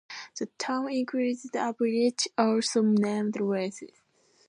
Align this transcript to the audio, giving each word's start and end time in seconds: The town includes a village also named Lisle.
The 0.39 0.47
town 0.57 0.91
includes 0.91 1.47
a 1.53 1.73
village 1.77 2.27
also 2.35 2.81
named 2.81 3.39
Lisle. 3.39 3.71